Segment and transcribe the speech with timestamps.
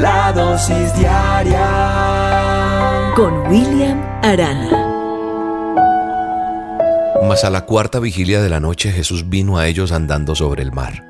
[0.00, 1.58] La dosis diaria
[3.14, 4.70] con William Arana.
[7.28, 10.72] Mas a la cuarta vigilia de la noche Jesús vino a ellos andando sobre el
[10.72, 11.04] mar.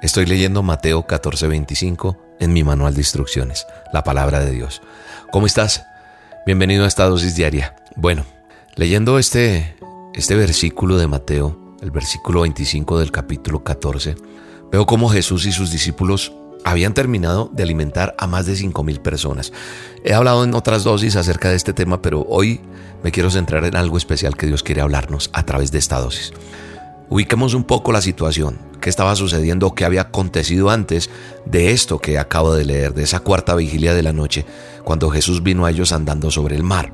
[0.00, 4.80] Estoy leyendo Mateo 14:25 en mi manual de instrucciones, la palabra de Dios.
[5.30, 5.84] ¿Cómo estás?
[6.46, 7.76] Bienvenido a esta dosis diaria.
[7.94, 8.24] Bueno,
[8.74, 9.76] leyendo este,
[10.14, 14.14] este versículo de Mateo, el versículo 25 del capítulo 14,
[14.72, 16.32] veo cómo Jesús y sus discípulos
[16.64, 19.52] habían terminado de alimentar a más de 5.000 personas.
[20.04, 22.60] He hablado en otras dosis acerca de este tema, pero hoy
[23.02, 26.32] me quiero centrar en algo especial que Dios quiere hablarnos a través de esta dosis.
[27.10, 31.10] Ubiquemos un poco la situación, qué estaba sucediendo, qué había acontecido antes
[31.44, 34.46] de esto que acabo de leer, de esa cuarta vigilia de la noche,
[34.84, 36.92] cuando Jesús vino a ellos andando sobre el mar.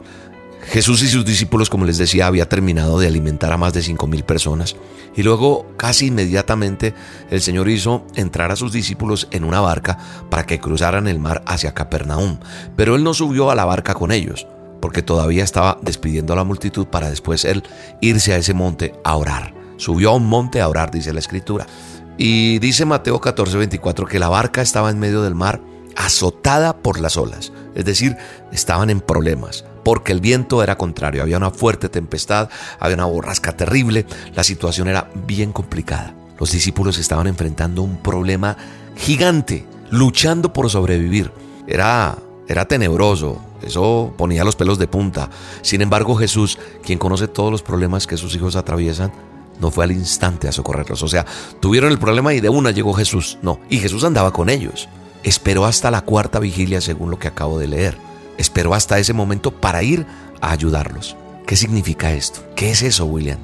[0.66, 4.06] Jesús y sus discípulos, como les decía, había terminado de alimentar a más de cinco
[4.06, 4.76] mil personas.
[5.16, 6.94] Y luego, casi inmediatamente,
[7.30, 11.42] el Señor hizo entrar a sus discípulos en una barca para que cruzaran el mar
[11.46, 12.38] hacia Capernaum.
[12.76, 14.46] Pero Él no subió a la barca con ellos,
[14.80, 17.64] porque todavía estaba despidiendo a la multitud para después Él
[18.00, 19.54] irse a ese monte a orar.
[19.76, 21.66] Subió a un monte a orar, dice la Escritura.
[22.18, 25.60] Y dice Mateo 14, 24 que la barca estaba en medio del mar
[25.96, 27.52] azotada por las olas.
[27.74, 28.16] Es decir,
[28.52, 33.56] estaban en problemas porque el viento era contrario, había una fuerte tempestad, había una borrasca
[33.56, 36.14] terrible, la situación era bien complicada.
[36.38, 38.56] Los discípulos estaban enfrentando un problema
[38.94, 41.32] gigante, luchando por sobrevivir.
[41.66, 45.28] Era, era tenebroso, eso ponía los pelos de punta.
[45.60, 49.10] Sin embargo, Jesús, quien conoce todos los problemas que sus hijos atraviesan,
[49.58, 51.02] no fue al instante a socorrerlos.
[51.02, 51.26] O sea,
[51.58, 53.38] tuvieron el problema y de una llegó Jesús.
[53.42, 54.88] No, y Jesús andaba con ellos.
[55.24, 58.09] Esperó hasta la cuarta vigilia, según lo que acabo de leer
[58.40, 60.06] esperó hasta ese momento para ir
[60.40, 61.16] a ayudarlos.
[61.46, 62.40] ¿Qué significa esto?
[62.56, 63.38] ¿Qué es eso, William?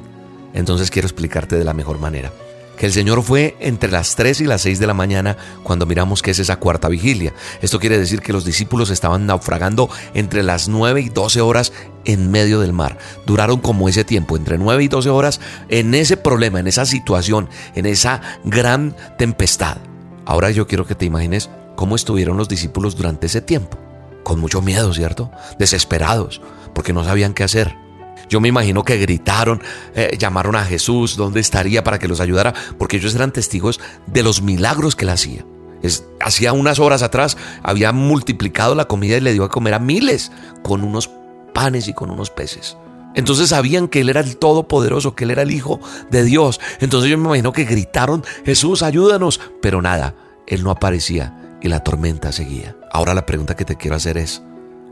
[0.54, 2.32] Entonces quiero explicarte de la mejor manera.
[2.78, 6.22] Que el Señor fue entre las 3 y las 6 de la mañana cuando miramos
[6.22, 7.32] que es esa cuarta vigilia.
[7.62, 11.72] Esto quiere decir que los discípulos estaban naufragando entre las 9 y 12 horas
[12.04, 12.98] en medio del mar.
[13.26, 17.48] Duraron como ese tiempo, entre 9 y 12 horas, en ese problema, en esa situación,
[17.74, 19.78] en esa gran tempestad.
[20.26, 23.85] Ahora yo quiero que te imagines cómo estuvieron los discípulos durante ese tiempo
[24.26, 25.30] con mucho miedo, ¿cierto?
[25.56, 26.40] Desesperados,
[26.74, 27.76] porque no sabían qué hacer.
[28.28, 29.62] Yo me imagino que gritaron,
[29.94, 32.52] eh, llamaron a Jesús, ¿dónde estaría para que los ayudara?
[32.76, 33.78] Porque ellos eran testigos
[34.08, 35.46] de los milagros que él hacía.
[36.18, 40.32] hacía unas horas atrás había multiplicado la comida y le dio a comer a miles
[40.64, 41.08] con unos
[41.54, 42.76] panes y con unos peces.
[43.14, 45.78] Entonces sabían que Él era el Todopoderoso, que Él era el Hijo
[46.10, 46.60] de Dios.
[46.80, 49.40] Entonces yo me imagino que gritaron, Jesús, ayúdanos.
[49.62, 50.16] Pero nada,
[50.48, 52.75] Él no aparecía y la tormenta seguía.
[52.90, 54.42] Ahora la pregunta que te quiero hacer es,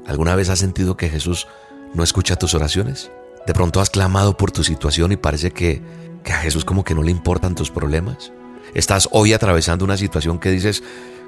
[0.06, 1.46] ¿alguna vez has sentido que Jesús
[1.94, 3.10] no escucha tus oraciones?
[3.46, 5.82] De pronto has clamado por tu situación y parece que,
[6.26, 8.32] a Jesús como que no le importan tus problemas.
[8.74, 10.82] Estás hoy atravesando una situación que dices,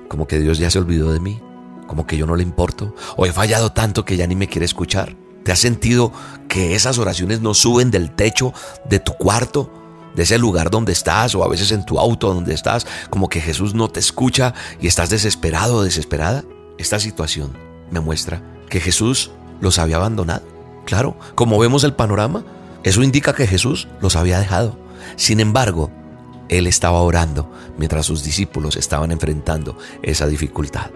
[0.09, 1.41] como que Dios ya se olvidó de mí,
[1.87, 4.65] como que yo no le importo, o he fallado tanto que ya ni me quiere
[4.65, 5.15] escuchar.
[5.45, 6.13] ¿Te has sentido
[6.49, 8.53] que esas oraciones no suben del techo
[8.89, 9.71] de tu cuarto?
[10.17, 13.41] de ese lugar donde estás o a veces en tu auto donde estás, como que
[13.41, 16.43] Jesús no te escucha y estás desesperado o desesperada.
[16.79, 17.53] Esta situación
[17.91, 20.43] me muestra que Jesús los había abandonado.
[20.85, 22.45] Claro, como vemos el panorama,
[22.85, 24.79] eso indica que Jesús los había dejado.
[25.17, 25.91] Sin embargo,
[26.49, 30.91] Él estaba orando mientras sus discípulos estaban enfrentando esa dificultad.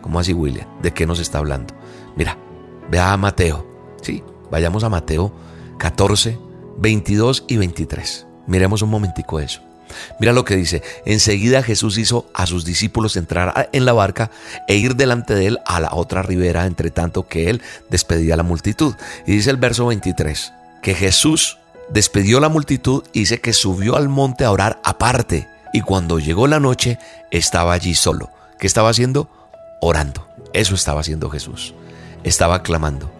[0.00, 0.68] ¿Cómo así, William?
[0.82, 1.74] ¿De qué nos está hablando?
[2.16, 2.38] Mira,
[2.90, 3.66] vea a Mateo.
[4.02, 5.32] Sí, vayamos a Mateo
[5.78, 6.38] 14,
[6.78, 8.26] 22 y 23.
[8.46, 9.62] Miremos un momentico eso.
[10.18, 10.82] Mira lo que dice.
[11.04, 14.30] Enseguida Jesús hizo a sus discípulos entrar en la barca
[14.68, 18.36] e ir delante de él a la otra ribera, entre tanto que él despedía a
[18.36, 18.94] la multitud.
[19.26, 21.58] Y dice el verso 23, que Jesús
[21.90, 25.48] despidió a la multitud y dice que subió al monte a orar aparte.
[25.72, 26.98] Y cuando llegó la noche,
[27.30, 28.30] estaba allí solo.
[28.58, 29.28] ¿Qué estaba haciendo?
[29.80, 30.28] Orando.
[30.52, 31.74] Eso estaba haciendo Jesús.
[32.22, 33.10] Estaba clamando.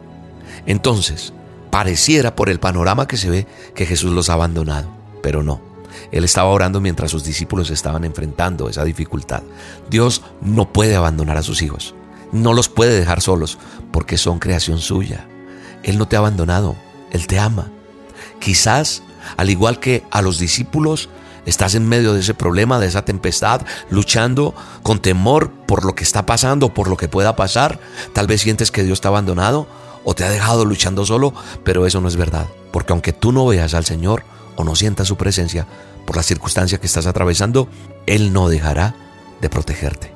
[0.66, 1.32] Entonces,
[1.70, 5.73] pareciera por el panorama que se ve que Jesús los ha abandonado pero no.
[6.12, 9.42] Él estaba orando mientras sus discípulos estaban enfrentando esa dificultad.
[9.90, 11.94] Dios no puede abandonar a sus hijos.
[12.32, 13.58] No los puede dejar solos
[13.92, 15.26] porque son creación suya.
[15.82, 16.76] Él no te ha abandonado.
[17.10, 17.70] Él te ama.
[18.40, 19.02] Quizás,
[19.36, 21.08] al igual que a los discípulos,
[21.46, 26.04] Estás en medio de ese problema, de esa tempestad, luchando con temor por lo que
[26.04, 27.78] está pasando, por lo que pueda pasar.
[28.14, 29.66] Tal vez sientes que Dios te ha abandonado
[30.04, 32.46] o te ha dejado luchando solo, pero eso no es verdad.
[32.72, 34.24] Porque aunque tú no veas al Señor
[34.56, 35.66] o no sientas su presencia
[36.06, 37.68] por la circunstancia que estás atravesando,
[38.06, 38.94] Él no dejará
[39.40, 40.12] de protegerte.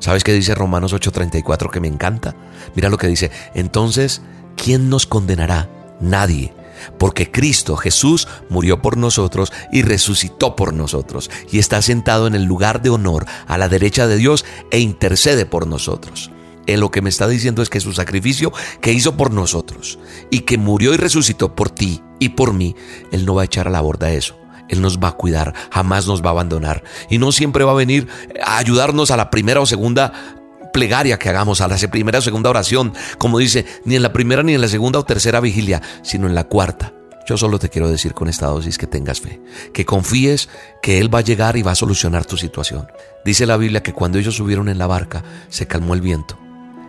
[0.00, 2.34] ¿Sabes qué dice Romanos 8:34 que me encanta?
[2.74, 4.22] Mira lo que dice, entonces,
[4.56, 5.68] ¿quién nos condenará?
[6.00, 6.54] Nadie
[6.98, 12.44] porque Cristo Jesús murió por nosotros y resucitó por nosotros, y está sentado en el
[12.44, 16.30] lugar de honor a la derecha de Dios e intercede por nosotros.
[16.66, 18.52] Él lo que me está diciendo es que su sacrificio
[18.82, 19.98] que hizo por nosotros
[20.30, 22.74] y que murió y resucitó por ti y por mí,
[23.12, 24.38] Él no va a echar a la borda eso.
[24.68, 26.82] Él nos va a cuidar, jamás nos va a abandonar.
[27.08, 28.06] Y no siempre va a venir
[28.44, 30.12] a ayudarnos a la primera o segunda
[30.72, 34.42] plegaria que hagamos, a la primera o segunda oración, como dice, ni en la primera
[34.42, 36.92] ni en la segunda o tercera vigilia, sino en la cuarta.
[37.26, 39.40] Yo solo te quiero decir con esta dosis que tengas fe,
[39.74, 40.48] que confíes
[40.82, 42.88] que Él va a llegar y va a solucionar tu situación.
[43.24, 46.38] Dice la Biblia que cuando ellos subieron en la barca, se calmó el viento.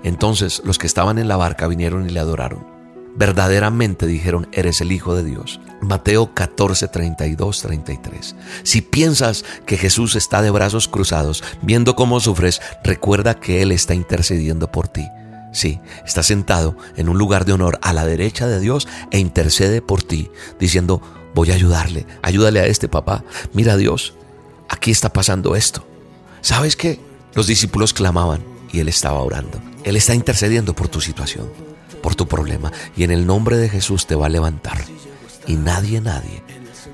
[0.04, 2.79] Entonces los que estaban en la barca vinieron y le adoraron
[3.20, 5.60] verdaderamente dijeron, eres el Hijo de Dios.
[5.82, 8.36] Mateo 14, 32, 33.
[8.64, 13.94] Si piensas que Jesús está de brazos cruzados, viendo cómo sufres, recuerda que Él está
[13.94, 15.06] intercediendo por ti.
[15.52, 19.82] Sí, está sentado en un lugar de honor a la derecha de Dios e intercede
[19.82, 21.02] por ti, diciendo,
[21.36, 23.26] voy a ayudarle, ayúdale a este papá.
[23.52, 24.14] Mira Dios,
[24.70, 25.86] aquí está pasando esto.
[26.40, 27.02] ¿Sabes qué?
[27.34, 29.60] Los discípulos clamaban y Él estaba orando.
[29.84, 31.50] Él está intercediendo por tu situación
[32.02, 34.80] por tu problema y en el nombre de Jesús te va a levantar.
[35.48, 36.44] Y nadie, nadie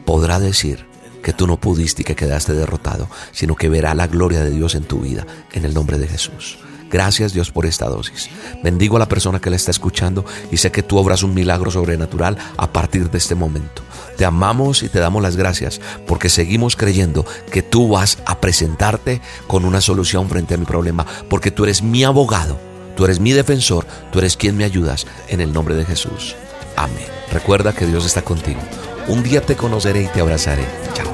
[0.06, 0.86] podrá decir
[1.24, 4.76] que tú no pudiste y que quedaste derrotado, sino que verá la gloria de Dios
[4.76, 6.60] en tu vida, en el nombre de Jesús.
[6.92, 8.30] Gracias Dios por esta dosis.
[8.64, 11.72] Bendigo a la persona que la está escuchando y sé que tú obras un milagro
[11.72, 13.82] sobrenatural a partir de este momento.
[14.18, 19.20] Te amamos y te damos las gracias porque seguimos creyendo que tú vas a presentarte
[19.48, 22.60] con una solución frente a mi problema, porque tú eres mi abogado
[22.96, 26.36] Tú eres mi defensor, tú eres quien me ayudas en el nombre de Jesús.
[26.76, 27.08] Amén.
[27.32, 28.62] Recuerda que Dios está contigo.
[29.08, 30.66] Un día te conoceré y te abrazaré.
[30.94, 31.14] Chao.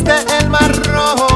[0.00, 1.26] Abriste el mar rojo.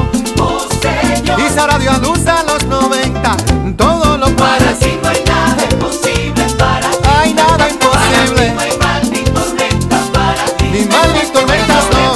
[0.40, 1.38] oh Señor.
[1.40, 3.36] Y Sara dio a luz a los 90.
[3.76, 7.08] Todo lo Para para ti no hay nada imposible para ti.
[7.18, 8.52] Hay nada Para ti imposible.
[8.54, 10.64] no hay mal ni tormenta para ti.
[10.72, 12.14] Ni mal ni tormentas, no.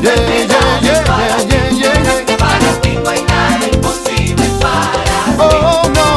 [0.00, 0.46] Yeah, yeah,
[0.80, 2.36] yeah, yeah, yeah, yeah.
[2.38, 5.02] Para ti no hay nada imposible para
[5.36, 5.38] ti.
[5.38, 6.08] Oh, no.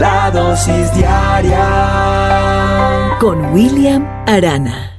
[0.00, 1.66] La dosis diaria
[3.20, 4.91] con William Arana.